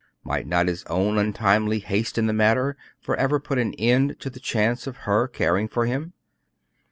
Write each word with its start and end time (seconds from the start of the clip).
Might 0.23 0.47
not 0.47 0.67
his 0.67 0.83
own 0.85 1.19
untimely 1.19 1.77
haste 1.77 2.17
in 2.17 2.25
the 2.25 2.33
matter 2.33 2.75
forever 2.99 3.39
put 3.39 3.59
an 3.59 3.75
end 3.75 4.19
to 4.21 4.31
the 4.31 4.39
chance 4.39 4.87
of 4.87 4.97
her 5.05 5.27
caring 5.27 5.67
for 5.67 5.85
him? 5.85 6.13